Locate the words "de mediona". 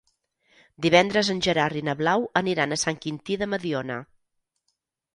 3.45-4.03